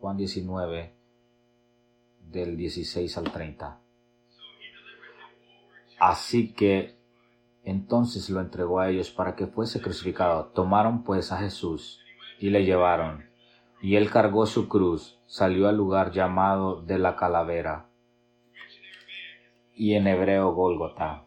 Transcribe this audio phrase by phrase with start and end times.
[0.00, 0.94] Juan 19,
[2.20, 3.80] del 16 al 30.
[5.98, 6.96] Así que
[7.64, 10.46] entonces lo entregó a ellos para que fuese crucificado.
[10.46, 12.00] Tomaron pues a Jesús
[12.38, 13.26] y le llevaron.
[13.82, 17.88] Y él cargó su cruz, salió al lugar llamado de la calavera,
[19.74, 21.24] y en hebreo Gólgota.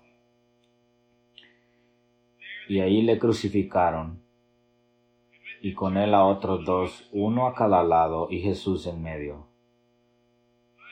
[2.68, 4.22] Y ahí le crucificaron,
[5.62, 9.46] y con él a otros dos, uno a cada lado y Jesús en medio.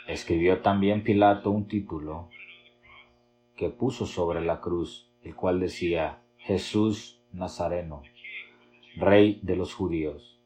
[0.08, 2.30] Escribió también Pilato un título
[3.56, 8.04] que puso sobre la cruz, el cual decía Jesús Nazareno,
[8.96, 10.40] Rey de los judíos.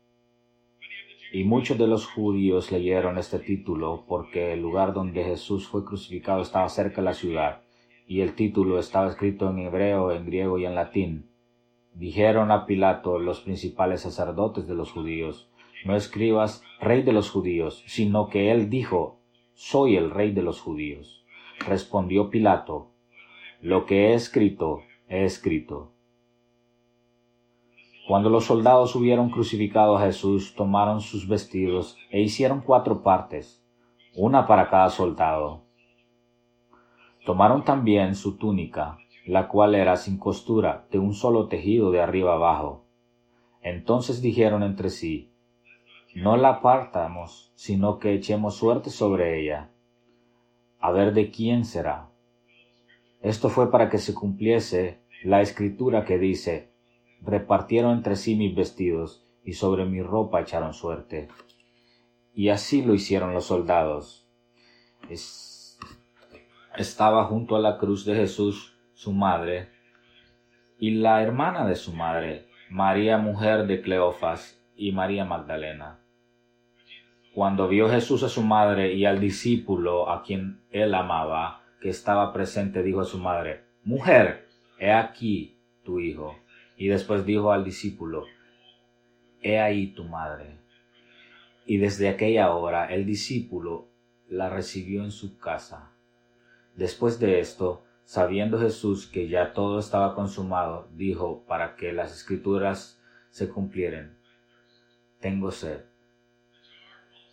[1.33, 6.41] Y muchos de los judíos leyeron este título porque el lugar donde Jesús fue crucificado
[6.41, 7.61] estaba cerca de la ciudad,
[8.07, 11.32] y el título estaba escrito en hebreo, en griego y en latín.
[11.93, 15.49] Dijeron a Pilato los principales sacerdotes de los judíos,
[15.85, 19.19] no escribas rey de los judíos, sino que él dijo,
[19.53, 21.23] soy el rey de los judíos.
[21.67, 22.91] Respondió Pilato,
[23.61, 25.91] lo que he escrito, he escrito.
[28.07, 33.63] Cuando los soldados hubieron crucificado a Jesús, tomaron sus vestidos e hicieron cuatro partes,
[34.15, 35.63] una para cada soldado.
[37.25, 42.33] Tomaron también su túnica, la cual era sin costura, de un solo tejido de arriba
[42.33, 42.85] abajo.
[43.61, 45.31] Entonces dijeron entre sí,
[46.15, 49.71] no la apartamos, sino que echemos suerte sobre ella,
[50.79, 52.09] a ver de quién será.
[53.21, 56.69] Esto fue para que se cumpliese la escritura que dice,
[57.21, 61.29] repartieron entre sí mis vestidos, y sobre mi ropa echaron suerte.
[62.33, 64.27] Y así lo hicieron los soldados.
[66.77, 68.72] estaba junto a la cruz de Jesús
[69.03, 69.67] su madre,
[70.79, 75.99] y la hermana de su madre, María mujer de Cleofas, y María Magdalena.
[77.35, 82.31] Cuando vio Jesús a su madre y al discípulo a quien él amaba, que estaba
[82.31, 84.47] presente, dijo a su madre, Mujer,
[84.79, 86.39] he aquí tu hijo.
[86.77, 88.23] Y después dijo al discípulo,
[89.41, 90.59] He ahí tu madre.
[91.65, 93.89] Y desde aquella hora el discípulo
[94.29, 95.91] la recibió en su casa.
[96.77, 103.01] Después de esto, sabiendo Jesús que ya todo estaba consumado, dijo para que las escrituras
[103.29, 104.17] se cumplieran,
[105.19, 105.85] Tengo sed.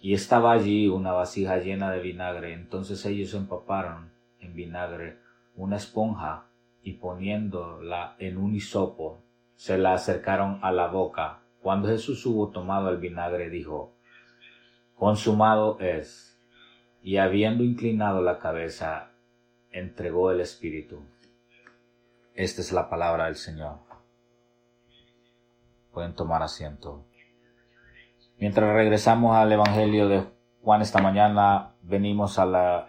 [0.00, 2.54] Y estaba allí una vasija llena de vinagre.
[2.54, 4.10] Entonces ellos empaparon
[4.40, 5.18] en vinagre
[5.56, 6.46] una esponja
[6.82, 9.22] y poniéndola en un hisopo,
[9.56, 11.40] se la acercaron a la boca.
[11.60, 13.92] Cuando Jesús hubo tomado el vinagre, dijo,
[14.94, 16.38] Consumado es.
[17.02, 19.09] Y habiendo inclinado la cabeza,
[19.70, 21.02] entregó el Espíritu.
[22.34, 23.78] Esta es la palabra del Señor.
[25.92, 27.04] Pueden tomar asiento.
[28.38, 30.24] Mientras regresamos al Evangelio de
[30.62, 32.88] Juan esta mañana, venimos a la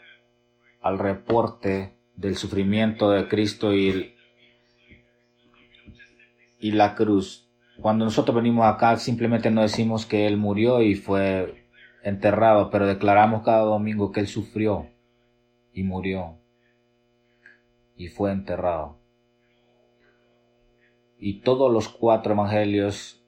[0.81, 4.15] al reporte del sufrimiento de Cristo y,
[6.59, 7.47] y la cruz.
[7.79, 11.67] Cuando nosotros venimos acá simplemente no decimos que Él murió y fue
[12.03, 14.87] enterrado, pero declaramos cada domingo que Él sufrió
[15.73, 16.40] y murió
[18.01, 18.97] y fue enterrado.
[21.19, 23.23] Y todos los cuatro evangelios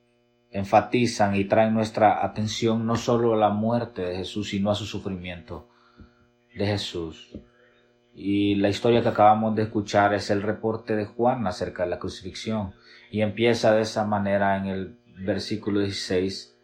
[0.49, 4.85] enfatizan y traen nuestra atención no solo a la muerte de Jesús, sino a su
[4.85, 5.69] sufrimiento
[6.55, 7.37] de Jesús.
[8.15, 11.99] Y la historia que acabamos de escuchar es el reporte de Juan acerca de la
[11.99, 12.73] crucifixión.
[13.11, 16.57] Y empieza de esa manera en el versículo 16.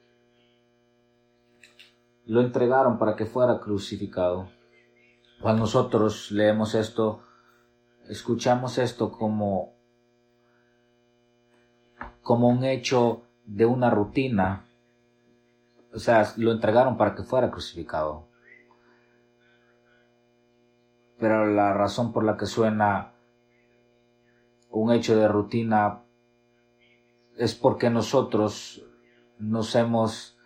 [2.26, 4.50] Lo entregaron para que fuera crucificado.
[5.42, 7.24] Cuando nosotros leemos esto,
[8.10, 9.74] escuchamos esto como,
[12.22, 14.66] como un hecho de una rutina.
[15.94, 18.30] O sea, lo entregaron para que fuera crucificado
[21.20, 23.12] pero la razón por la que suena
[24.70, 26.04] un hecho de rutina
[27.38, 28.86] es porque nosotros
[29.38, 30.38] nos hemos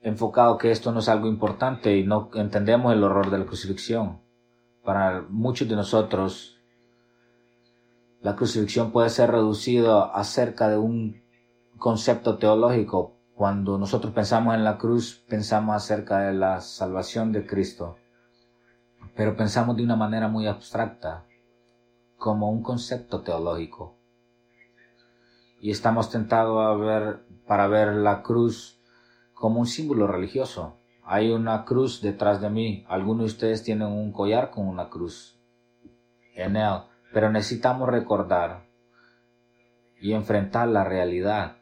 [0.00, 4.20] enfocado que esto no es algo importante y no entendemos el horror de la crucifixión.
[4.86, 6.60] Para muchos de nosotros,
[8.22, 11.24] la crucifixión puede ser reducida acerca de un
[11.76, 17.96] concepto teológico, cuando nosotros pensamos en la cruz, pensamos acerca de la salvación de Cristo,
[19.16, 21.24] pero pensamos de una manera muy abstracta,
[22.16, 23.96] como un concepto teológico.
[25.60, 28.80] Y estamos tentados a ver, para ver la cruz
[29.34, 30.78] como un símbolo religioso.
[31.08, 32.84] Hay una cruz detrás de mí.
[32.88, 35.38] Algunos de ustedes tienen un collar con una cruz
[36.34, 36.80] en él.
[37.12, 38.66] Pero necesitamos recordar
[40.00, 41.58] y enfrentar la realidad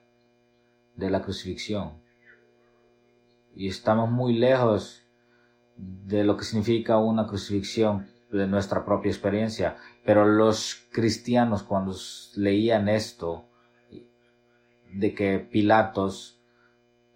[0.96, 2.02] de la crucifixión.
[3.56, 5.06] y estamos muy lejos
[5.76, 9.76] de lo que significa una crucifixión de nuestra propia experiencia.
[10.04, 11.94] Pero los cristianos cuando
[12.34, 13.44] leían esto,
[14.92, 16.40] de que Pilatos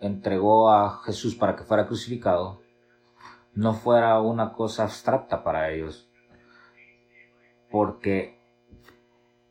[0.00, 2.62] entregó a Jesús para que fuera crucificado,
[3.54, 6.08] no fuera una cosa abstracta para ellos.
[7.70, 8.38] Porque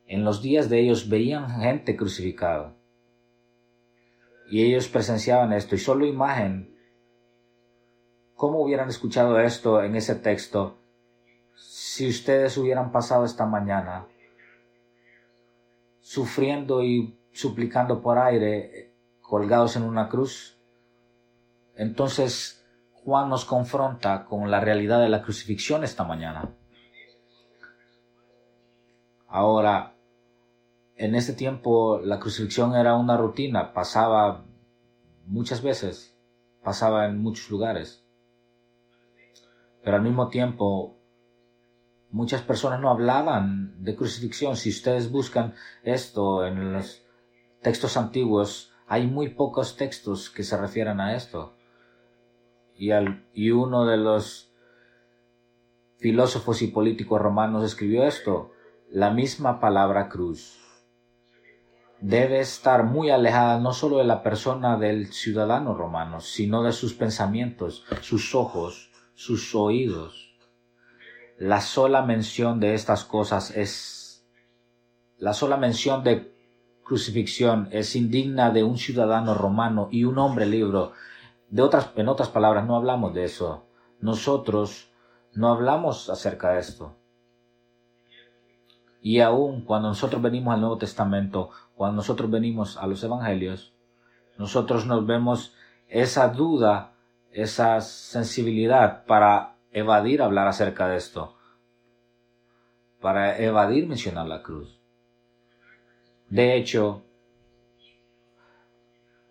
[0.07, 2.73] en los días de ellos veían gente crucificada.
[4.49, 6.73] Y ellos presenciaban esto y solo imagen.
[8.35, 10.77] ¿Cómo hubieran escuchado esto en ese texto
[11.55, 14.07] si ustedes hubieran pasado esta mañana
[16.00, 18.87] sufriendo y suplicando por aire
[19.27, 20.57] colgados en una cruz?
[21.75, 26.56] Entonces Juan nos confronta con la realidad de la crucifixión esta mañana.
[29.27, 29.95] Ahora,
[30.95, 34.45] en ese tiempo la crucifixión era una rutina, pasaba
[35.25, 36.18] muchas veces,
[36.63, 38.03] pasaba en muchos lugares.
[39.83, 40.97] Pero al mismo tiempo,
[42.09, 44.56] muchas personas no hablaban de crucifixión.
[44.56, 45.53] Si ustedes buscan
[45.83, 47.06] esto en los
[47.62, 51.54] textos antiguos, hay muy pocos textos que se refieren a esto.
[52.75, 52.92] Y,
[53.34, 54.51] y uno de los
[55.98, 58.51] filósofos y políticos romanos escribió esto,
[58.89, 60.57] la misma palabra cruz
[62.00, 66.94] debe estar muy alejada no solo de la persona del ciudadano romano, sino de sus
[66.94, 70.36] pensamientos, sus ojos, sus oídos.
[71.38, 74.25] La sola mención de estas cosas es,
[75.18, 76.37] la sola mención de
[76.88, 80.89] crucifixión es indigna de un ciudadano romano y un hombre libre.
[81.50, 83.66] De otras, en otras palabras, no hablamos de eso.
[84.00, 84.89] Nosotros
[85.34, 86.95] no hablamos acerca de esto.
[89.01, 93.74] Y aún cuando nosotros venimos al Nuevo Testamento, cuando nosotros venimos a los Evangelios,
[94.38, 95.54] nosotros nos vemos
[95.89, 96.94] esa duda,
[97.31, 101.36] esa sensibilidad para evadir hablar acerca de esto,
[103.01, 104.76] para evadir mencionar la cruz.
[106.29, 107.03] De hecho,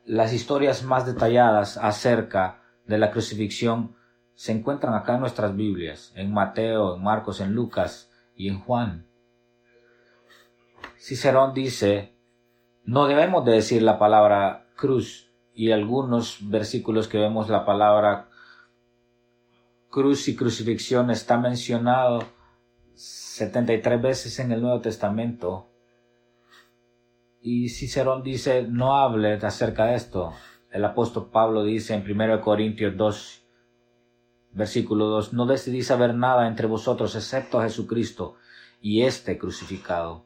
[0.04, 3.96] las historias más detalladas acerca de la crucifixión
[4.34, 9.06] se encuentran acá en nuestras Biblias, en Mateo, en Marcos, en Lucas y en Juan.
[10.98, 12.14] Cicerón dice,
[12.84, 18.28] no debemos de decir la palabra cruz y algunos versículos que vemos la palabra
[19.90, 22.22] cruz y crucifixión está mencionado
[22.94, 25.70] 73 veces en el Nuevo Testamento.
[27.48, 30.32] Y Cicerón dice, no hable acerca de esto.
[30.72, 33.46] El apóstol Pablo dice en 1 Corintios 2,
[34.50, 38.34] versículo 2, no decidí saber nada entre vosotros excepto a Jesucristo
[38.80, 40.24] y este crucificado.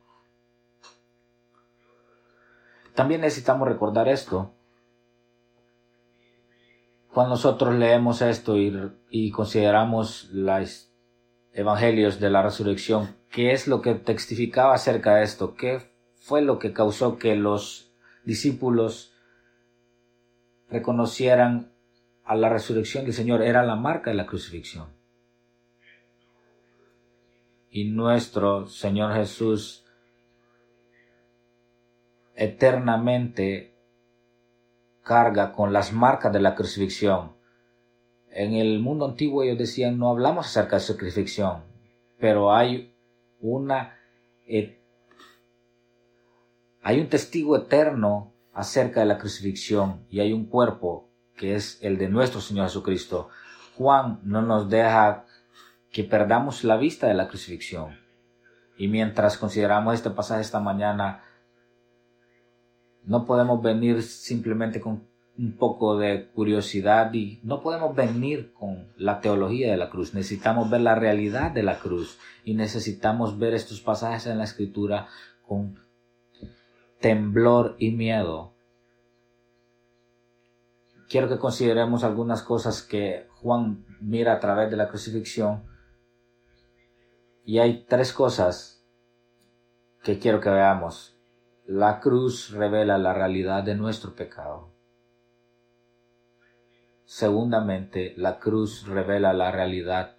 [2.94, 4.54] También necesitamos recordar esto.
[7.12, 10.90] Cuando nosotros leemos esto y, consideramos los
[11.52, 15.54] evangelios de la resurrección, ¿qué es lo que testificaba acerca de esto?
[15.54, 15.89] ¿Qué
[16.30, 17.90] fue lo que causó que los
[18.22, 19.12] discípulos
[20.68, 21.72] reconocieran
[22.22, 23.42] a la resurrección del Señor?
[23.42, 24.86] Era la marca de la crucifixión.
[27.68, 29.84] Y nuestro Señor Jesús
[32.36, 33.74] eternamente
[35.02, 37.32] carga con las marcas de la crucifixión.
[38.30, 41.64] En el mundo antiguo ellos decían no hablamos acerca de crucifixión,
[42.20, 42.94] pero hay
[43.40, 43.96] una
[46.82, 51.98] hay un testigo eterno acerca de la crucifixión y hay un cuerpo que es el
[51.98, 53.28] de nuestro Señor Jesucristo.
[53.76, 55.24] Juan no nos deja
[55.90, 57.98] que perdamos la vista de la crucifixión.
[58.76, 61.22] Y mientras consideramos este pasaje esta mañana,
[63.04, 65.08] no podemos venir simplemente con
[65.38, 70.12] un poco de curiosidad y no podemos venir con la teología de la cruz.
[70.12, 75.08] Necesitamos ver la realidad de la cruz y necesitamos ver estos pasajes en la escritura
[75.46, 75.78] con
[77.00, 78.54] temblor y miedo.
[81.08, 85.64] Quiero que consideremos algunas cosas que Juan mira a través de la crucifixión
[87.44, 88.84] y hay tres cosas
[90.02, 91.20] que quiero que veamos
[91.72, 94.72] la cruz revela la realidad de nuestro pecado.
[97.04, 100.16] Segundamente, la cruz revela la realidad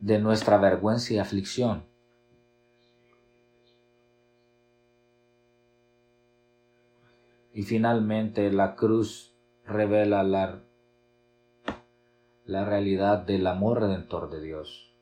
[0.00, 1.86] de nuestra vergüenza y aflicción.
[7.54, 9.32] Y finalmente, la cruz
[9.64, 10.64] revela la,
[12.44, 14.92] la realidad del amor redentor de Dios.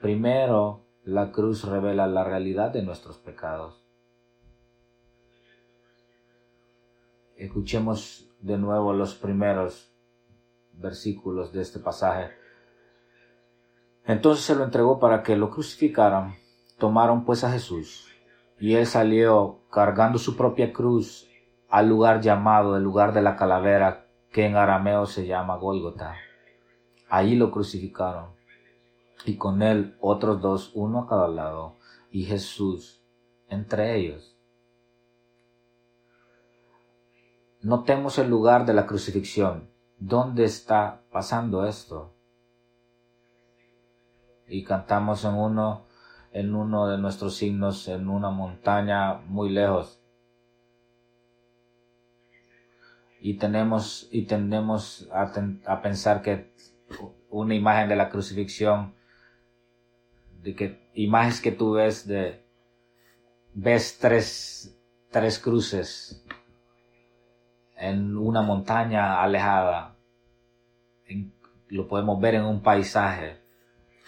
[0.00, 3.84] Primero, la cruz revela la realidad de nuestros pecados.
[7.36, 9.92] Escuchemos de nuevo los primeros
[10.72, 12.30] versículos de este pasaje.
[14.06, 16.36] Entonces se lo entregó para que lo crucificaran.
[16.78, 18.13] Tomaron pues a Jesús
[18.64, 21.28] y él salió cargando su propia cruz
[21.68, 26.14] al lugar llamado el lugar de la calavera que en arameo se llama Gólgota.
[27.10, 28.30] Allí lo crucificaron
[29.26, 31.76] y con él otros dos, uno a cada lado,
[32.10, 33.04] y Jesús
[33.50, 34.34] entre ellos.
[37.60, 39.68] Notemos el lugar de la crucifixión.
[39.98, 42.14] ¿Dónde está pasando esto?
[44.48, 45.83] Y cantamos en uno,
[46.34, 50.02] en uno de nuestros signos, en una montaña muy lejos.
[53.20, 56.52] Y tenemos, y tendemos a, pensar que
[57.30, 58.94] una imagen de la crucifixión,
[60.42, 62.44] de que imágenes que tú ves de,
[63.54, 64.76] ves tres,
[65.12, 66.26] tres cruces
[67.76, 69.96] en una montaña alejada.
[71.68, 73.43] lo podemos ver en un paisaje.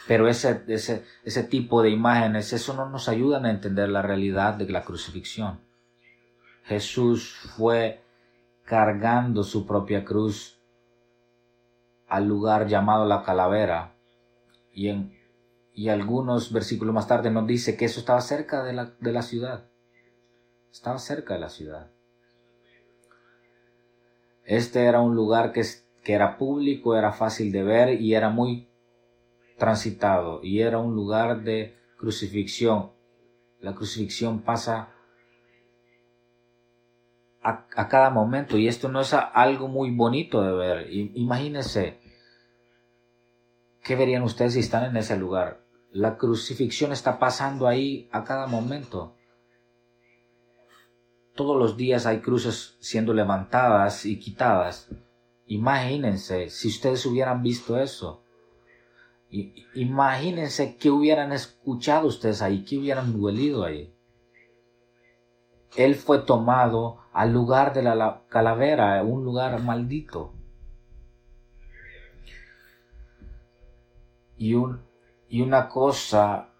[0.06, 4.54] Pero ese, ese, ese tipo de imágenes, eso no nos ayudan a entender la realidad
[4.54, 5.60] de la crucifixión.
[6.64, 8.02] Jesús fue
[8.64, 10.60] cargando su propia cruz
[12.08, 13.94] al lugar llamado la calavera.
[14.72, 15.18] Y, en,
[15.72, 19.22] y algunos versículos más tarde nos dice que eso estaba cerca de la, de la
[19.22, 19.64] ciudad.
[20.70, 21.90] Estaba cerca de la ciudad.
[24.44, 25.64] Este era un lugar que,
[26.04, 28.65] que era público, era fácil de ver y era muy
[29.56, 32.92] transitado y era un lugar de crucifixión.
[33.60, 34.92] La crucifixión pasa
[37.42, 40.86] a, cada momento y esto no es algo muy bonito de ver.
[40.90, 42.00] Imagínense,
[43.82, 45.64] ¿qué verían ustedes si están en ese lugar?
[45.92, 49.14] La crucifixión está pasando ahí a cada momento.
[51.34, 54.90] Todos los días hay cruces siendo levantadas y quitadas.
[55.46, 58.25] Imagínense si ustedes hubieran visto eso.
[59.30, 63.92] Imagínense que hubieran escuchado ustedes ahí, que hubieran duelido ahí.
[65.76, 70.32] Él fue tomado al lugar de la calavera, un lugar maldito.
[74.38, 74.80] Y, un,
[75.28, 76.50] y una cosa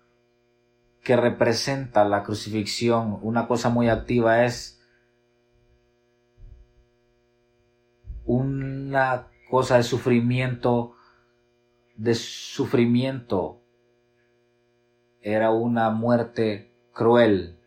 [1.03, 4.77] que representa la crucifixión, una cosa muy activa es
[8.25, 10.96] una cosa de sufrimiento,
[11.97, 13.63] de sufrimiento.
[15.21, 17.59] Era una muerte cruel,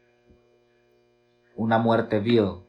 [1.56, 2.64] una muerte vil.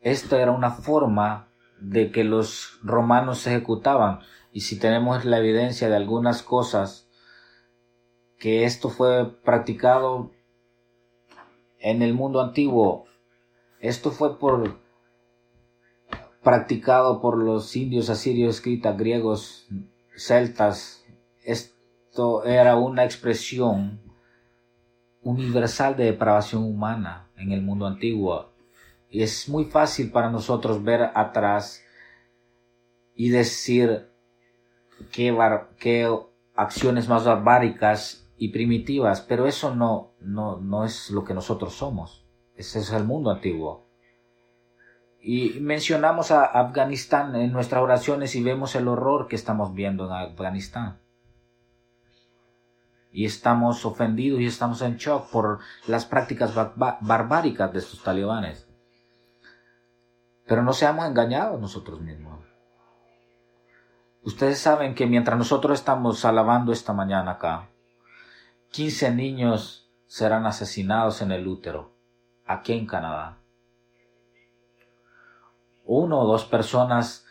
[0.00, 1.48] Esta era una forma
[1.80, 4.20] de que los romanos se ejecutaban
[4.52, 7.08] y si tenemos la evidencia de algunas cosas
[8.38, 10.32] que esto fue practicado
[11.78, 13.06] en el mundo antiguo,
[13.78, 14.81] esto fue por
[16.42, 19.68] practicado por los indios asirios, escritas griegos,
[20.16, 21.04] celtas.
[21.44, 24.00] Esto era una expresión
[25.22, 28.52] universal de depravación humana en el mundo antiguo.
[29.08, 31.84] Y es muy fácil para nosotros ver atrás
[33.14, 34.08] y decir
[35.10, 36.08] qué,
[36.54, 42.26] acciones más barbáricas y primitivas, pero eso no, no, no es lo que nosotros somos.
[42.56, 43.91] Ese es el mundo antiguo.
[45.24, 50.12] Y mencionamos a Afganistán en nuestras oraciones y vemos el horror que estamos viendo en
[50.12, 50.98] Afganistán.
[53.12, 58.66] Y estamos ofendidos y estamos en shock por las prácticas barbáricas de estos talibanes.
[60.44, 62.40] Pero no seamos engañados nosotros mismos.
[64.24, 67.68] Ustedes saben que mientras nosotros estamos alabando esta mañana acá,
[68.72, 71.92] 15 niños serán asesinados en el útero,
[72.44, 73.41] aquí en Canadá.
[75.94, 77.26] Uno o dos personas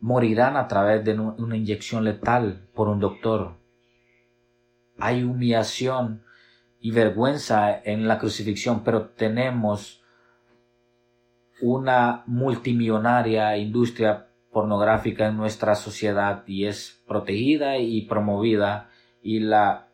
[0.00, 3.56] morirán a través de una inyección letal por un doctor.
[4.98, 6.22] Hay humillación
[6.78, 10.04] y vergüenza en la crucifixión, pero tenemos
[11.62, 18.90] una multimillonaria industria pornográfica en nuestra sociedad y es protegida y promovida
[19.22, 19.88] y la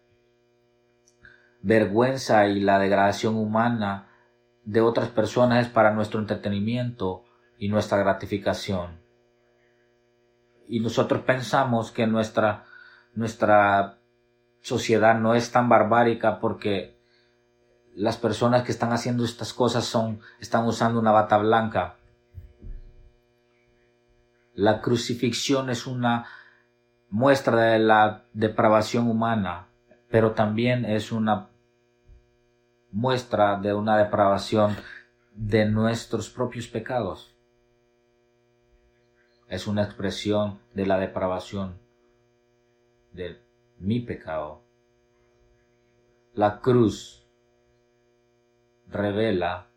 [1.61, 4.09] vergüenza y la degradación humana
[4.64, 7.25] de otras personas es para nuestro entretenimiento
[7.59, 9.00] y nuestra gratificación.
[10.69, 12.64] Y nosotros pensamos que nuestra,
[13.14, 13.99] nuestra
[14.61, 16.99] sociedad no es tan barbárica porque
[17.95, 21.97] las personas que están haciendo estas cosas son, están usando una bata blanca
[24.54, 26.26] la crucifixión es una
[27.09, 29.69] muestra de la depravación humana,
[30.11, 31.49] pero también es una
[32.93, 34.77] muestra de una depravación
[35.35, 37.35] de nuestros propios pecados.
[39.49, 41.79] Es una expresión de la depravación
[43.13, 43.43] de
[43.79, 44.63] mi pecado.
[46.35, 47.27] La cruz
[48.89, 49.69] revela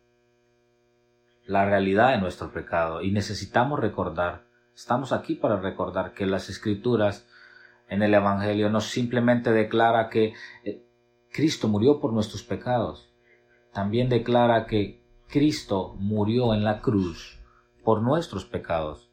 [1.45, 4.45] la realidad de nuestro pecado y necesitamos recordar,
[4.75, 7.27] estamos aquí para recordar que las escrituras
[7.87, 10.85] en el Evangelio no simplemente declara que eh,
[11.31, 13.04] Cristo murió por nuestros pecados,
[13.75, 17.37] también declara que Cristo murió en la cruz
[17.83, 19.11] por nuestros pecados.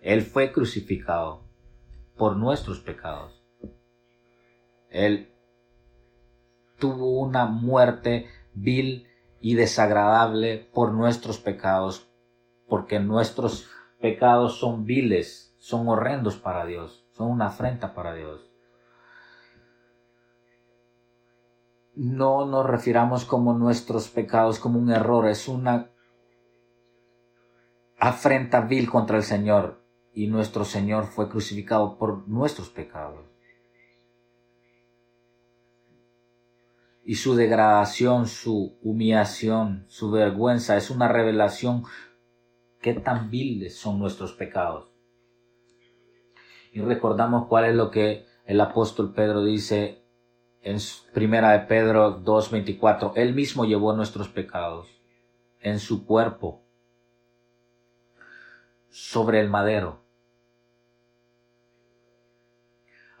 [0.00, 1.42] Él fue crucificado
[2.16, 3.44] por nuestros pecados.
[4.88, 5.30] Él
[6.78, 9.08] tuvo una muerte vil
[9.42, 12.08] y desagradable por nuestros pecados,
[12.66, 13.68] porque nuestros
[14.00, 18.53] pecados son viles, son horrendos para Dios, son una afrenta para Dios.
[21.96, 25.90] No nos refiramos como nuestros pecados como un error, es una
[27.98, 29.80] afrenta vil contra el Señor
[30.12, 33.24] y nuestro Señor fue crucificado por nuestros pecados.
[37.02, 41.84] Y su degradación, su humillación, su vergüenza es una revelación
[42.80, 44.90] qué tan viles son nuestros pecados.
[46.72, 50.03] Y recordamos cuál es lo que el apóstol Pedro dice
[50.64, 50.78] en
[51.12, 53.12] primera de Pedro 2.24.
[53.16, 54.88] Él mismo llevó nuestros pecados
[55.60, 56.62] en su cuerpo
[58.88, 60.04] sobre el madero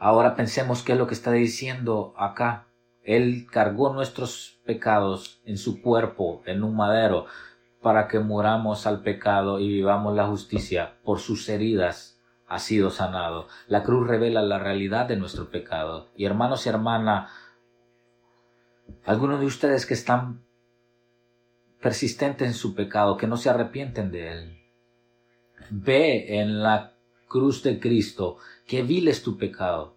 [0.04, 2.66] Ahora pensemos qué es lo que está diciendo acá.
[3.04, 7.24] Él cargó nuestros pecados en su cuerpo, en un madero,
[7.80, 10.98] para que muramos al pecado y vivamos la justicia.
[11.04, 12.13] Por sus heridas
[12.46, 13.48] ha sido sanado.
[13.66, 16.08] La cruz revela la realidad de nuestro pecado.
[16.16, 17.30] Y hermanos y hermanas,
[19.04, 20.44] algunos de ustedes que están
[21.80, 24.58] persistentes en su pecado, que no se arrepienten de él,
[25.70, 26.94] ve en la
[27.28, 29.94] cruz de Cristo qué vil es tu pecado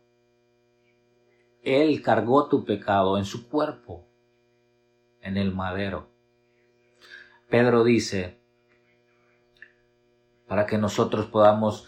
[1.67, 4.07] él cargó tu pecado en su cuerpo,
[5.19, 6.07] en el madero.
[7.49, 8.39] Pedro dice,
[10.47, 11.85] para que nosotros podamos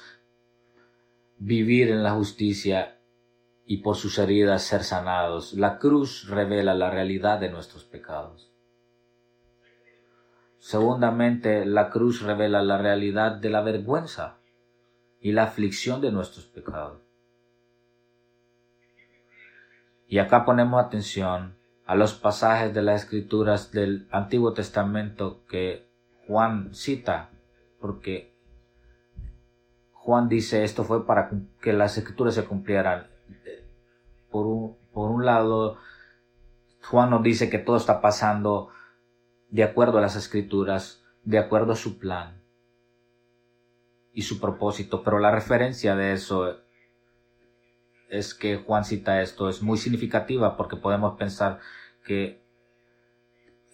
[1.39, 2.99] vivir en la justicia
[3.65, 5.53] y por sus heridas ser sanados.
[5.53, 8.53] La cruz revela la realidad de nuestros pecados.
[10.57, 14.39] Segundamente, la cruz revela la realidad de la vergüenza
[15.21, 17.01] y la aflicción de nuestros pecados.
[20.07, 25.87] Y acá ponemos atención a los pasajes de las escrituras del Antiguo Testamento que
[26.27, 27.29] Juan cita,
[27.79, 28.33] porque
[30.09, 31.29] Juan dice esto fue para
[31.61, 33.05] que las escrituras se cumplieran.
[34.31, 35.77] Por un, por un lado,
[36.81, 38.69] Juan nos dice que todo está pasando
[39.51, 42.41] de acuerdo a las escrituras, de acuerdo a su plan
[44.11, 46.57] y su propósito, pero la referencia de eso
[48.09, 51.59] es que Juan cita esto es muy significativa porque podemos pensar
[52.03, 52.41] que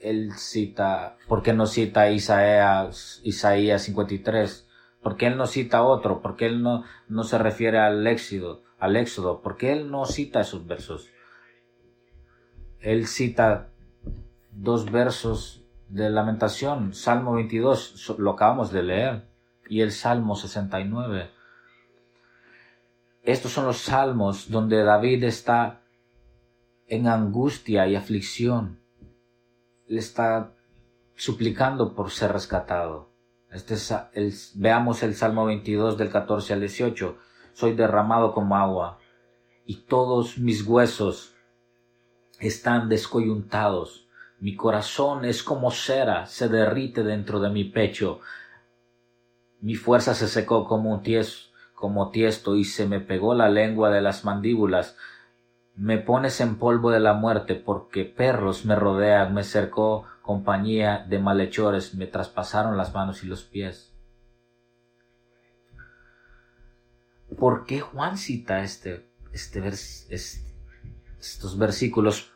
[0.01, 4.64] él cita, ¿por qué no cita Isaías, Isaías 53?
[5.05, 6.19] ¿Por qué él no cita otro?
[6.19, 8.63] ¿Por qué él no, no se refiere al éxodo?
[8.79, 9.43] Al éxodo?
[9.43, 11.11] ¿Por qué él no cita esos versos?
[12.79, 13.69] Él cita
[14.51, 19.27] dos versos de lamentación, Salmo 22, lo acabamos de leer,
[19.69, 21.29] y el Salmo 69.
[23.21, 25.81] Estos son los salmos donde David está
[26.87, 28.79] en angustia y aflicción.
[29.85, 30.55] Le está
[31.13, 33.13] suplicando por ser rescatado.
[33.55, 37.17] Este es veamos el Salmo 22 del 14 al 18.
[37.53, 38.99] Soy derramado como agua
[39.65, 41.33] y todos mis huesos
[42.41, 44.09] están descoyuntados.
[44.41, 48.19] Mi corazón es como cera, se derrite dentro de mi pecho.
[49.61, 51.01] Mi fuerza se secó como un
[51.75, 54.97] como tiesto y se me pegó la lengua de las mandíbulas.
[55.75, 61.19] Me pones en polvo de la muerte porque perros me rodean, me cercó compañía de
[61.19, 63.93] malhechores, me traspasaron las manos y los pies.
[67.37, 70.55] ¿Por qué Juan cita este, este, este
[71.19, 72.31] estos versículos?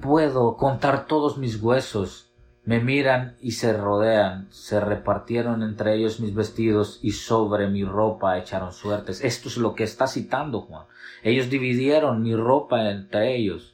[0.00, 2.32] Puedo contar todos mis huesos
[2.64, 8.38] me miran y se rodean, se repartieron entre ellos mis vestidos y sobre mi ropa
[8.38, 9.22] echaron suertes.
[9.24, 10.86] Esto es lo que está citando Juan.
[11.24, 13.71] Ellos dividieron mi ropa entre ellos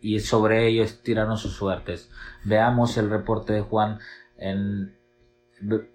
[0.00, 2.10] y, sobre ellos tiraron sus suertes.
[2.44, 3.98] Veamos el reporte de Juan
[4.36, 4.98] en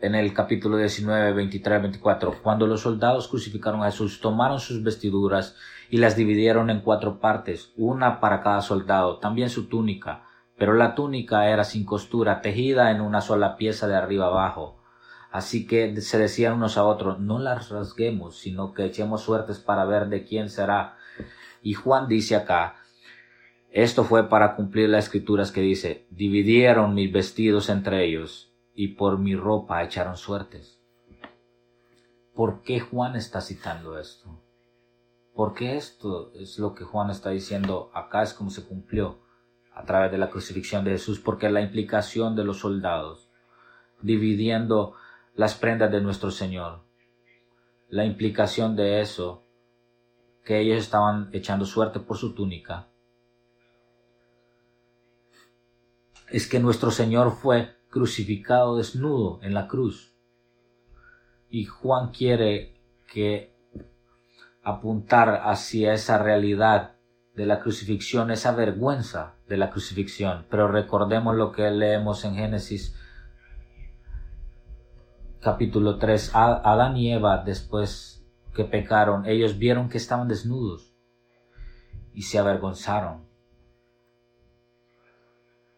[0.02, 5.56] en el capítulo 19, 23, 24, cuando los soldados crucificaron a Jesús, tomaron sus vestiduras
[5.90, 10.26] y las dividieron en cuatro partes, una para cada soldado, también su túnica,
[10.58, 14.80] pero la túnica era sin costura, tejida en una sola pieza de arriba abajo.
[15.32, 19.86] Así que se decían unos a otros, no las rasguemos, sino que echemos suertes para
[19.86, 20.98] ver de quién será.
[21.64, 22.76] Y Juan dice acá,
[23.74, 29.18] esto fue para cumplir las escrituras que dice, dividieron mis vestidos entre ellos y por
[29.18, 30.80] mi ropa echaron suertes.
[32.36, 34.40] ¿Por qué Juan está citando esto?
[35.34, 39.18] Porque esto es lo que Juan está diciendo acá es como se cumplió
[39.74, 43.32] a través de la crucifixión de Jesús, porque la implicación de los soldados
[44.04, 44.94] dividiendo
[45.34, 46.82] las prendas de nuestro Señor,
[47.90, 49.48] la implicación de eso,
[50.46, 52.93] que ellos estaban echando suerte por su túnica,
[56.34, 60.16] es que nuestro Señor fue crucificado desnudo en la cruz.
[61.48, 63.56] Y Juan quiere que
[64.64, 66.96] apuntar hacia esa realidad
[67.36, 70.48] de la crucifixión, esa vergüenza de la crucifixión.
[70.50, 72.96] Pero recordemos lo que leemos en Génesis
[75.40, 76.32] capítulo 3.
[76.34, 80.96] Adán y Eva, después que pecaron, ellos vieron que estaban desnudos
[82.12, 83.32] y se avergonzaron.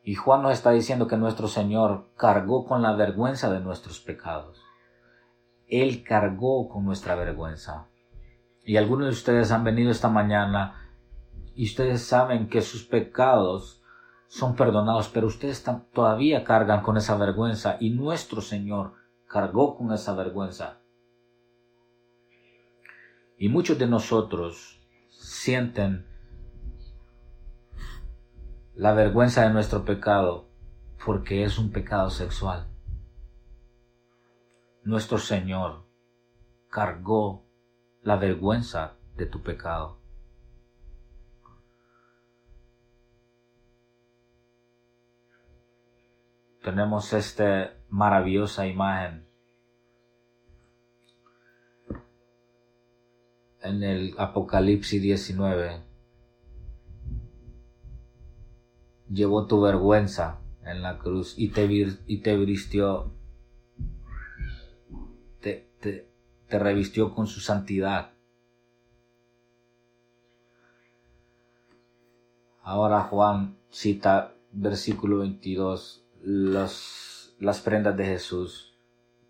[0.08, 4.64] Y Juan nos está diciendo que nuestro Señor cargó con la vergüenza de nuestros pecados.
[5.68, 7.88] Él cargó con nuestra vergüenza.
[8.64, 10.92] Y algunos de ustedes han venido esta mañana
[11.56, 13.82] y ustedes saben que sus pecados
[14.28, 18.94] son perdonados, pero ustedes todavía cargan con esa vergüenza y nuestro Señor
[19.28, 20.82] cargó con esa vergüenza.
[23.40, 26.06] Y muchos de nosotros sienten
[28.76, 30.50] la vergüenza de nuestro pecado
[31.06, 32.68] porque es un pecado sexual.
[34.84, 35.86] Nuestro Señor
[36.70, 37.46] cargó
[38.02, 40.00] la vergüenza de tu pecado.
[46.62, 49.26] Tenemos esta maravillosa imagen
[53.62, 55.85] en el Apocalipsis 19
[59.10, 61.66] llevó tu vergüenza en la cruz y te,
[62.08, 63.12] y te vistió,
[65.40, 66.10] te, te,
[66.50, 68.12] revistió con su santidad.
[72.62, 78.76] Ahora Juan cita versículo 22, las, las prendas de Jesús,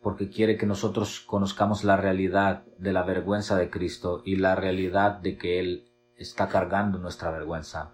[0.02, 5.20] porque quiere que nosotros conozcamos la realidad de la vergüenza de Cristo y la realidad
[5.20, 7.92] de que Él está cargando nuestra vergüenza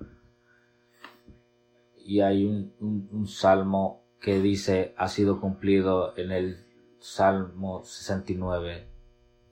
[2.11, 6.65] y hay un, salmo que dice ha sido cumplido en el
[6.99, 8.85] Salmo 69.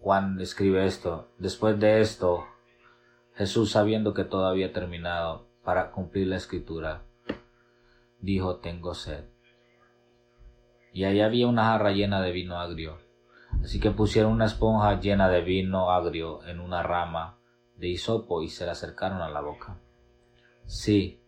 [0.01, 1.29] Juan escribe esto.
[1.37, 2.43] Después de esto,
[3.33, 7.05] Jesús, sabiendo que todo había terminado para cumplir la escritura,
[8.19, 9.23] dijo, tengo sed.
[10.91, 12.97] Y ahí había una jarra llena de vino agrio.
[13.63, 17.39] Así que pusieron una esponja llena de vino agrio en una rama
[17.77, 19.79] de hisopo y se la acercaron a la boca.
[20.65, 21.19] Sí,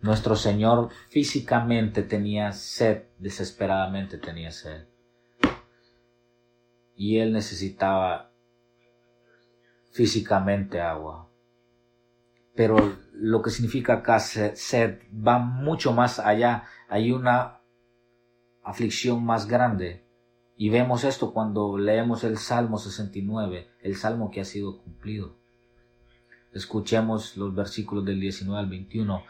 [0.00, 4.86] nuestro Señor físicamente tenía sed, desesperadamente tenía sed.
[6.94, 8.32] Y Él necesitaba
[9.92, 11.28] físicamente agua.
[12.54, 16.64] Pero lo que significa acá sed va mucho más allá.
[16.88, 17.60] Hay una
[18.62, 20.04] aflicción más grande.
[20.56, 25.36] Y vemos esto cuando leemos el Salmo 69, el Salmo que ha sido cumplido.
[26.52, 29.22] Escuchemos los versículos del 19 al 21.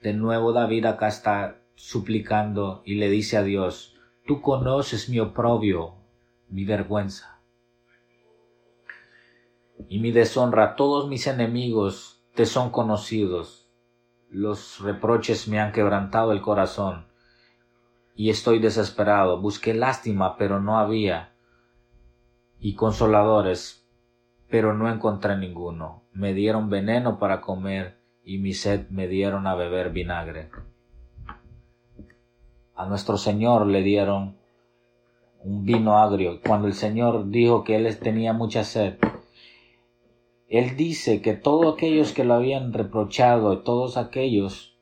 [0.00, 5.94] De nuevo David acá está suplicando y le dice a Dios, tú conoces mi oprobio,
[6.48, 7.40] mi vergüenza
[9.88, 10.76] y mi deshonra.
[10.76, 13.70] Todos mis enemigos te son conocidos.
[14.30, 17.06] Los reproches me han quebrantado el corazón
[18.14, 19.40] y estoy desesperado.
[19.40, 21.34] Busqué lástima, pero no había,
[22.58, 23.86] y consoladores,
[24.48, 26.04] pero no encontré ninguno.
[26.12, 27.99] Me dieron veneno para comer
[28.30, 30.50] y mi sed me dieron a beber vinagre.
[32.76, 34.36] A nuestro Señor le dieron
[35.42, 36.40] un vino agrio.
[36.40, 38.98] Cuando el Señor dijo que Él tenía mucha sed,
[40.46, 44.78] Él dice que todos aquellos que lo habían reprochado, todos aquellos,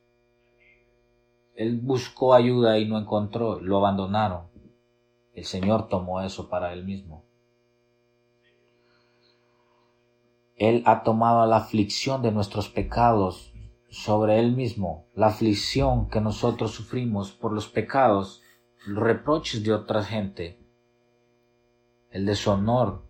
[1.55, 4.43] Él buscó ayuda y no encontró, lo abandonaron.
[5.33, 7.23] El Señor tomó eso para Él mismo.
[10.59, 13.53] Él ha tomado la aflicción de nuestros pecados
[13.89, 18.41] sobre Él mismo, la aflicción que nosotros sufrimos por los pecados
[18.85, 20.59] los reproches de otra gente,
[22.11, 23.03] el deshonor,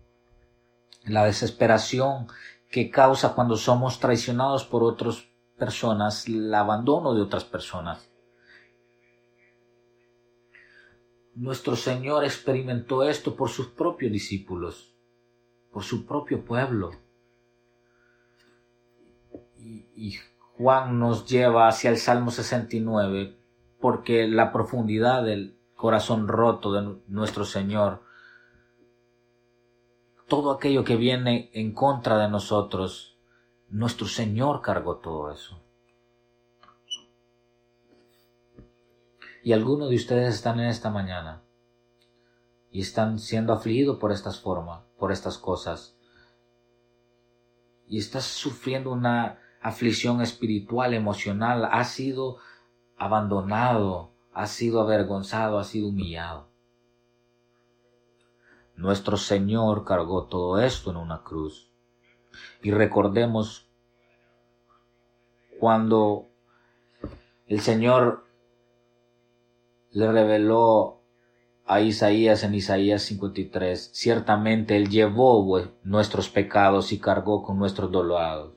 [1.06, 2.28] la desesperación
[2.70, 8.12] que causa cuando somos traicionados por otras personas, el abandono de otras personas.
[11.34, 14.94] Nuestro Señor experimentó esto por sus propios discípulos,
[15.72, 17.09] por su propio pueblo.
[19.70, 20.18] Y,
[20.58, 23.38] Juan nos lleva hacia el Salmo 69
[23.80, 28.04] porque la profundidad del corazón roto de nuestro Señor,
[30.28, 33.18] todo aquello que viene en contra de nosotros,
[33.70, 35.62] nuestro Señor cargó todo eso.
[39.44, 41.42] Y algunos de ustedes están en esta mañana
[42.70, 45.96] y están siendo afligidos por estas formas, por estas cosas.
[47.88, 52.38] Y estás sufriendo una aflicción espiritual, emocional, has sido
[52.98, 56.48] abandonado, has sido avergonzado, has sido humillado.
[58.76, 61.70] Nuestro Señor cargó todo esto en una cruz.
[62.62, 63.70] Y recordemos
[65.60, 66.30] cuando
[67.48, 68.26] el Señor
[69.92, 71.02] le reveló
[71.66, 78.54] a Isaías en Isaías 53, ciertamente Él llevó nuestros pecados y cargó con nuestros dolores,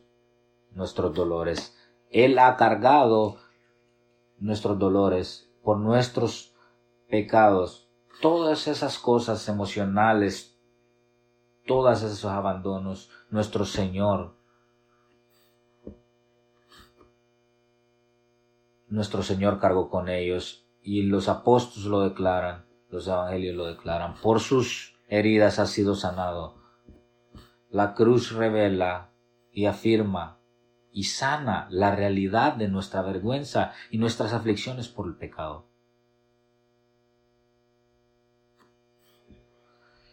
[0.74, 1.76] nuestros dolores.
[2.10, 3.38] Él ha cargado
[4.38, 6.54] nuestros dolores por nuestros
[7.08, 7.88] pecados.
[8.20, 10.58] Todas esas cosas emocionales,
[11.66, 14.34] todos esos abandonos, nuestro Señor,
[18.88, 24.40] nuestro Señor cargó con ellos y los apóstoles lo declaran, los evangelios lo declaran, por
[24.40, 26.56] sus heridas ha sido sanado.
[27.70, 29.10] La cruz revela
[29.50, 30.41] y afirma
[30.92, 35.66] y sana la realidad de nuestra vergüenza y nuestras aflicciones por el pecado.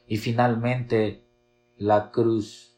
[0.07, 1.23] Y finalmente
[1.77, 2.75] la cruz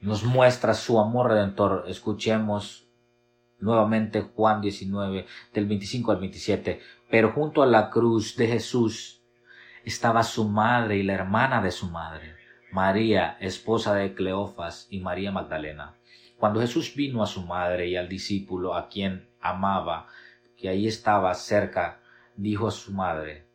[0.00, 1.84] nos muestra su amor redentor.
[1.88, 2.84] Escuchemos
[3.58, 6.80] Nuevamente Juan 19, del 25 al 27.
[7.10, 9.22] Pero junto a la cruz de Jesús
[9.84, 12.34] estaba su madre y la hermana de su madre,
[12.72, 15.94] María, esposa de Cleofas y María Magdalena.
[16.38, 20.08] Cuando Jesús vino a su madre y al discípulo a quien amaba,
[20.56, 22.00] que ahí estaba cerca,
[22.36, 23.46] dijo a su madre,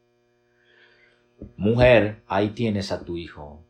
[1.56, 3.66] Mujer, ahí tienes a tu hijo.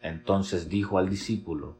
[0.00, 1.78] Entonces dijo al discípulo,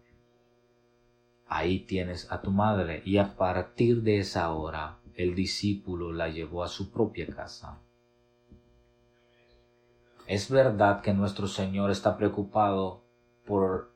[1.47, 3.03] ahí tienes a tu madre.
[3.05, 7.81] Y a partir de esa hora, el discípulo la llevó a su propia casa.
[10.27, 13.05] Es verdad que nuestro Señor está preocupado
[13.45, 13.93] por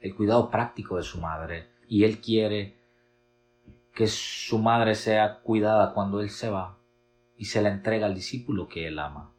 [0.00, 2.76] el cuidado práctico de su madre y Él quiere
[3.94, 6.78] que su madre sea cuidada cuando Él se va
[7.36, 9.32] y se la entrega al discípulo que Él ama.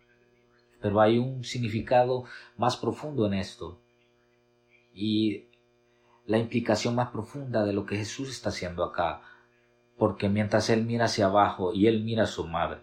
[0.81, 2.25] Pero hay un significado
[2.57, 3.81] más profundo en esto
[4.93, 5.45] y
[6.25, 9.21] la implicación más profunda de lo que Jesús está haciendo acá.
[9.97, 12.81] Porque mientras Él mira hacia abajo y Él mira a su madre,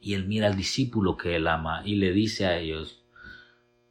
[0.00, 3.04] y Él mira al discípulo que Él ama y le dice a ellos,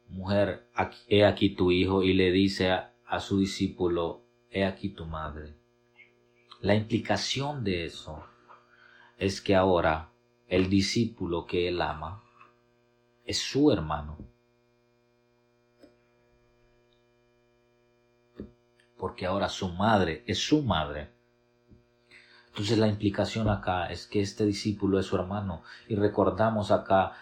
[0.08, 0.68] mujer,
[1.08, 5.54] he aquí tu hijo, y le dice a, a su discípulo, he aquí tu madre.
[6.60, 8.24] La implicación de eso
[9.18, 10.10] es que ahora
[10.48, 12.22] el discípulo que Él ama
[13.24, 14.18] es su hermano
[18.98, 21.10] porque ahora su madre es su madre.
[22.48, 27.12] Entonces la implicación acá es que este discípulo es su hermano y recordamos acá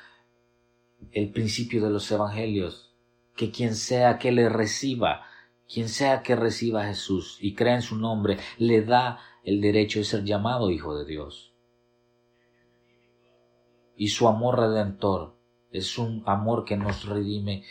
[1.11, 2.95] el principio de los evangelios,
[3.37, 5.27] que quien sea que le reciba,
[5.73, 9.99] quien sea que reciba a Jesús y crea en su nombre, le da el derecho
[9.99, 11.53] de ser llamado hijo de Dios.
[13.97, 15.37] Y su amor redentor
[15.71, 17.65] es un amor que nos redime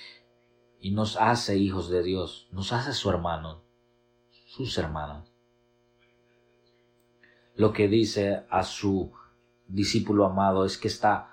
[0.79, 3.63] y nos hace hijos de Dios, nos hace su hermano
[4.53, 5.33] sus hermanas.
[7.55, 9.11] Lo que dice a su
[9.67, 11.31] discípulo amado es que está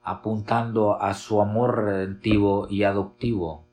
[0.00, 3.66] apuntando a su amor redentivo y adoptivo,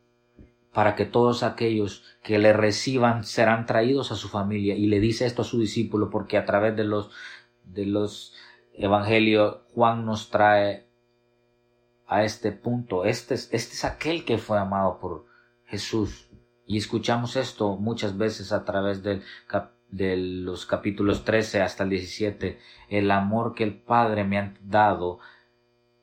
[0.73, 4.75] para que todos aquellos que le reciban serán traídos a su familia.
[4.75, 7.09] Y le dice esto a su discípulo porque a través de los,
[7.63, 8.33] de los
[8.73, 10.87] evangelios Juan nos trae
[12.07, 13.05] a este punto.
[13.05, 15.25] Este es, este es aquel que fue amado por
[15.65, 16.29] Jesús.
[16.65, 19.23] Y escuchamos esto muchas veces a través del
[19.91, 22.59] de los capítulos 13 hasta el 17.
[22.89, 25.19] El amor que el Padre me ha dado,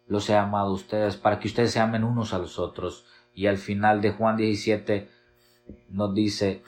[0.07, 3.07] los he amado a ustedes, para que ustedes se amen unos a los otros.
[3.39, 5.09] Y al final de Juan 17
[5.91, 6.61] nos dice,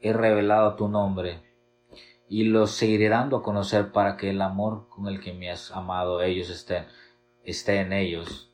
[0.00, 1.40] he revelado tu nombre
[2.28, 5.70] y los seguiré dando a conocer para que el amor con el que me has
[5.70, 6.86] amado ellos estén,
[7.44, 8.52] esté en ellos.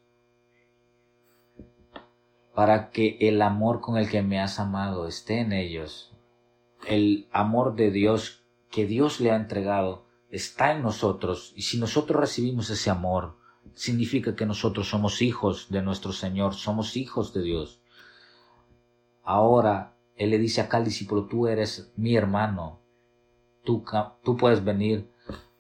[2.55, 6.14] Para que el amor con el que me has amado esté en ellos.
[6.87, 12.20] El amor de Dios que Dios le ha entregado está en nosotros y si nosotros
[12.20, 13.42] recibimos ese amor,
[13.74, 17.81] significa que nosotros somos hijos de nuestro Señor, somos hijos de Dios.
[19.22, 22.81] Ahora Él le dice acá al discípulo, tú eres mi hermano,
[23.64, 23.85] tú,
[24.22, 25.11] tú puedes venir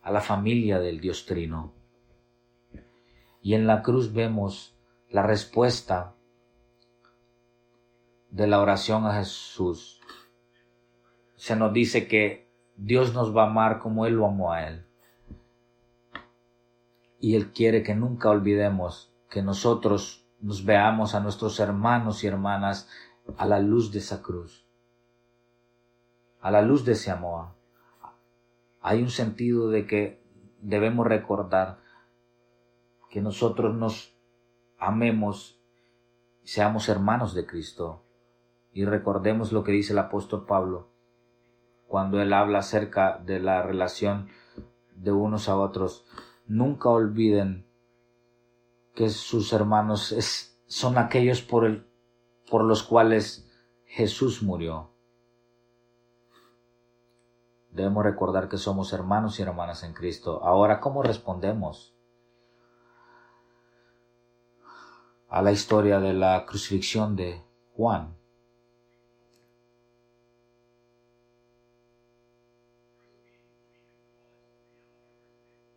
[0.02, 1.72] a la familia del Dios Trino.
[3.42, 4.74] Y en la cruz vemos
[5.10, 6.14] la respuesta
[8.30, 10.00] de la oración a Jesús.
[11.36, 14.83] Se nos dice que Dios nos va a amar como Él lo amó a Él
[17.24, 22.86] y Él quiere que nunca olvidemos que nosotros nos veamos a nuestros hermanos y hermanas
[23.38, 24.68] a la luz de esa cruz,
[26.42, 27.46] a la luz de ese amor.
[28.82, 30.22] Hay un sentido de que
[30.60, 31.78] debemos recordar
[33.08, 34.14] que nosotros nos
[34.78, 35.58] amemos,
[36.42, 38.02] seamos hermanos de Cristo
[38.70, 40.90] y recordemos lo que dice el apóstol Pablo
[41.88, 44.28] cuando él habla acerca de la relación
[44.94, 46.04] de unos a otros
[46.46, 47.66] nunca olviden
[48.94, 50.14] que sus hermanos
[50.66, 51.86] son aquellos por,
[52.50, 53.50] por los cuales
[53.84, 54.90] Jesús murió.
[57.70, 60.44] Debemos recordar que somos hermanos y hermanas en Cristo.
[60.44, 61.96] Ahora, ¿cómo respondemos
[65.28, 67.42] a la historia de la crucifixión de
[67.76, 68.16] Juan?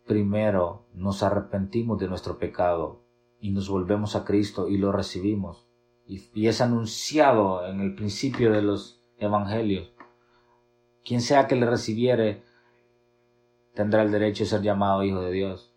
[0.08, 3.04] Primero nos arrepentimos de nuestro pecado
[3.38, 5.68] y nos volvemos a Cristo y lo recibimos.
[6.06, 9.92] Y, es anunciado en el principio de los evangelios.
[11.04, 12.42] Quien sea que le recibiere
[13.74, 15.72] tendrá el derecho de ser llamado hijo de Dios.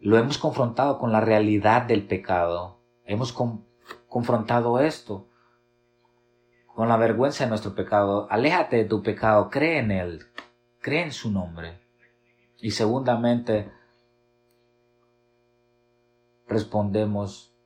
[0.00, 2.80] Lo hemos confrontado con la realidad del pecado.
[3.04, 3.32] Hemos
[4.08, 5.28] confrontado esto
[6.74, 8.26] con la vergüenza de nuestro pecado.
[8.30, 10.26] Aléjate de tu pecado, cree en él,
[10.84, 11.80] cree en su nombre.
[12.58, 13.72] Y segundamente,
[16.46, 17.56] respondemos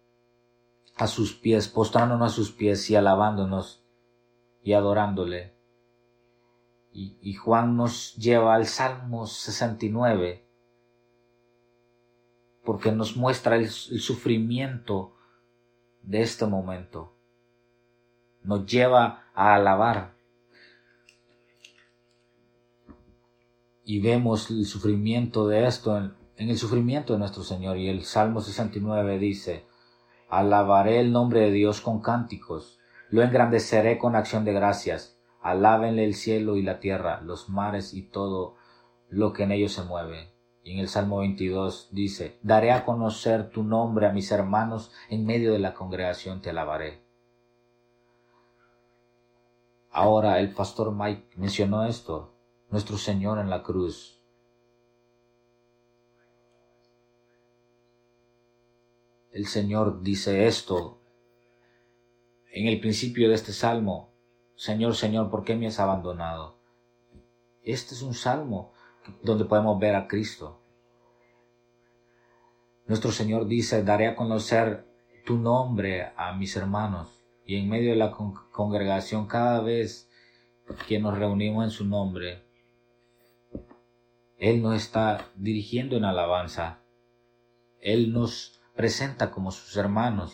[0.97, 3.85] a sus pies, postrándonos a sus pies y alabándonos
[4.63, 5.53] y adorándole.
[6.93, 10.45] Y, Juan nos lleva al Salmo 69,
[12.65, 15.17] porque nos muestra el sufrimiento
[16.03, 17.15] de este momento.
[18.43, 20.18] Nos lleva a alabar
[23.89, 27.79] y vemos el sufrimiento de esto en, el sufrimiento de nuestro Señor.
[27.79, 29.65] Y el Salmo 69 dice,
[30.29, 36.15] Alabaré el nombre de Dios con cánticos, lo engrandeceré con acción de gracias, alábenle el
[36.15, 38.57] cielo y la tierra, los mares y todo
[39.09, 40.35] lo que en ellos se mueve.
[40.63, 45.25] Y en el Salmo 22 dice, Daré a conocer tu nombre a mis hermanos, en
[45.25, 47.01] medio de la congregación te alabaré.
[49.91, 52.35] Ahora el pastor Mike mencionó esto,
[52.71, 54.21] nuestro Señor en la cruz.
[59.31, 61.01] El Señor dice esto
[62.51, 64.13] en el principio de este salmo.
[64.57, 66.59] Señor, Señor, ¿por qué me has abandonado?
[67.63, 68.73] Este es un salmo
[69.23, 70.61] donde podemos ver a Cristo.
[72.87, 74.87] Nuestro Señor dice, daré a conocer
[75.25, 77.09] tu nombre a mis hermanos.
[77.45, 80.11] Y en medio de la congregación, cada vez
[80.87, 82.48] que nos reunimos en su nombre,
[84.39, 86.81] él nos está dirigiendo en alabanza.
[87.81, 90.33] Él nos presenta como sus hermanos.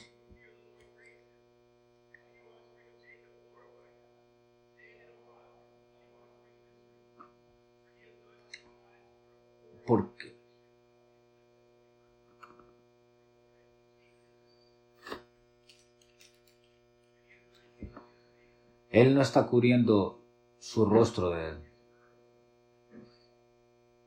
[18.91, 20.25] Él no está cubriendo
[20.61, 21.74] su rostro de él.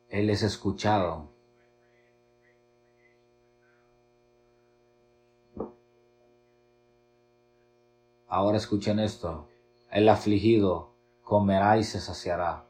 [0.09, 1.29] Él es escuchado.
[8.27, 9.49] Ahora escuchen esto.
[9.91, 10.93] El afligido
[11.23, 12.65] comerá y se saciará.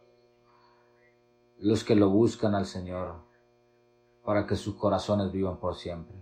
[1.60, 3.16] Los que lo buscan al Señor
[4.24, 6.18] para que sus corazones vivan por siempre.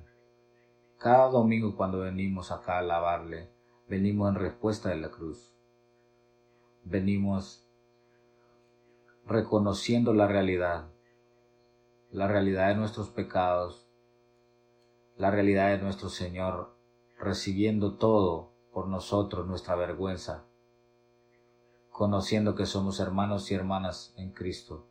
[0.98, 3.50] Cada domingo cuando venimos acá a alabarle,
[3.88, 5.54] venimos en respuesta de la cruz.
[6.84, 7.66] Venimos
[9.26, 10.95] reconociendo la realidad
[12.16, 13.86] la realidad de nuestros pecados,
[15.18, 16.74] la realidad de nuestro Señor,
[17.20, 20.46] recibiendo todo por nosotros, nuestra vergüenza,
[21.90, 24.88] conociendo que somos hermanos y hermanas en Cristo.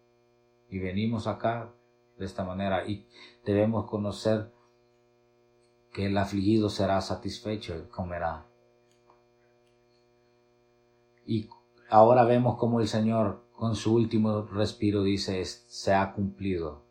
[0.68, 1.72] Y venimos acá
[2.18, 3.08] de esta manera y
[3.46, 4.52] debemos conocer
[5.94, 8.44] que el afligido será satisfecho y comerá.
[11.24, 11.48] Y
[11.88, 16.83] ahora vemos como el Señor con su último respiro dice, se ha cumplido.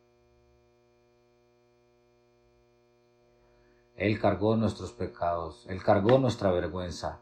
[3.96, 7.22] Él cargó nuestros pecados, Él cargó nuestra vergüenza,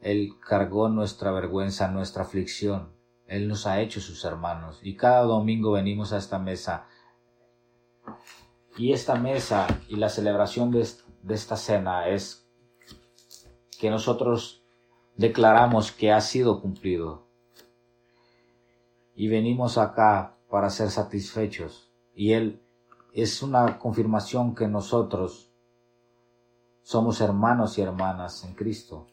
[0.00, 2.92] Él cargó nuestra vergüenza, nuestra aflicción,
[3.26, 6.86] Él nos ha hecho sus hermanos y cada domingo venimos a esta mesa.
[8.76, 10.86] Y esta mesa y la celebración de,
[11.22, 12.48] de esta cena es
[13.78, 14.62] que nosotros
[15.16, 17.26] declaramos que ha sido cumplido.
[19.14, 21.90] Y venimos acá para ser satisfechos.
[22.14, 22.62] Y Él
[23.12, 25.47] es una confirmación que nosotros
[26.88, 29.08] somos hermanos y hermanas en Cristo.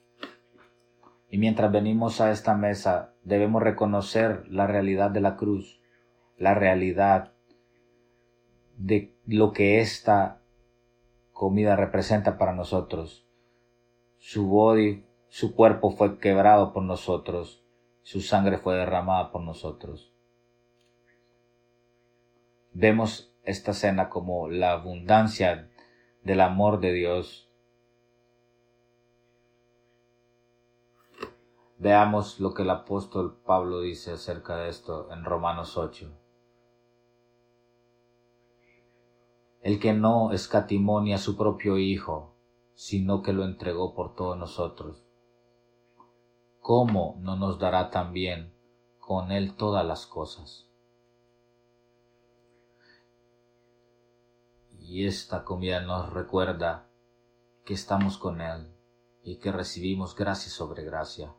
[1.29, 5.81] Y mientras venimos a esta mesa, debemos reconocer la realidad de la cruz,
[6.37, 7.33] la realidad
[8.77, 10.39] de lo que esta
[11.33, 13.27] comida representa para nosotros.
[14.19, 17.61] Su body, su cuerpo fue quebrado por nosotros,
[18.03, 20.13] su sangre fue derramada por nosotros.
[22.71, 25.69] Vemos esta cena como la abundancia
[26.23, 27.44] del amor de Dios
[31.77, 36.09] Veamos lo que el apóstol Pablo dice acerca de esto en Romanos 8.
[39.59, 42.33] El que no escatimó ni a su propio Hijo,
[42.75, 45.03] sino que lo entregó por todos nosotros.
[46.61, 48.53] ¿Cómo no nos dará también
[48.99, 50.69] con Él todas las cosas?
[54.79, 56.89] Y esta comida nos recuerda
[57.65, 58.71] que estamos con Él
[59.23, 61.35] y que recibimos gracia sobre gracia.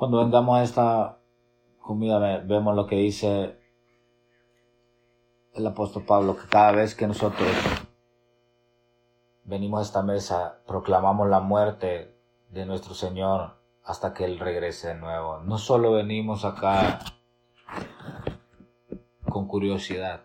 [0.00, 1.18] Cuando vendamos esta
[1.78, 3.60] comida vemos lo que dice
[5.52, 7.50] el apóstol Pablo, que cada vez que nosotros
[9.44, 12.16] venimos a esta mesa, proclamamos la muerte
[12.48, 15.40] de nuestro Señor hasta que Él regrese de nuevo.
[15.40, 17.00] No solo venimos acá
[19.28, 20.22] con curiosidad,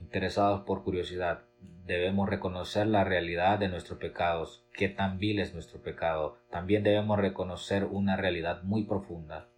[0.00, 1.44] interesados por curiosidad,
[1.84, 6.38] debemos reconocer la realidad de nuestros pecados, que tan vil es nuestro pecado.
[6.50, 9.48] También debemos reconocer una realidad muy profunda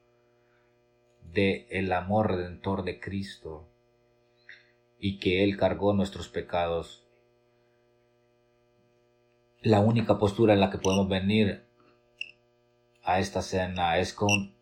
[1.33, 3.69] de el amor redentor de Cristo
[4.99, 7.07] y que Él cargó nuestros pecados.
[9.61, 11.65] La única postura en la que podemos venir
[13.03, 14.55] a esta cena es con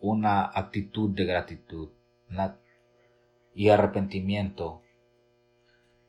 [0.00, 1.90] una actitud de gratitud
[3.54, 4.81] y arrepentimiento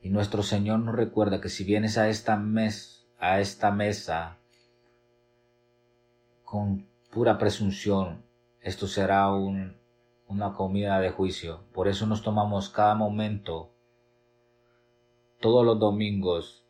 [0.04, 4.38] y nuestro Señor nos recuerda que si vienes a esta, mes, a esta mesa
[6.44, 8.22] con pura presunción,
[8.60, 9.78] esto será un,
[10.28, 11.62] una comida de juicio.
[11.74, 13.72] Por eso nos tomamos cada momento,
[15.40, 16.66] todos los domingos,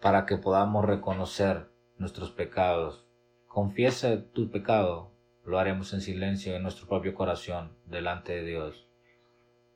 [0.00, 3.06] para que podamos reconocer nuestros pecados.
[3.46, 5.12] Confiesa tu pecado,
[5.44, 8.91] lo haremos en silencio en nuestro propio corazón delante de Dios.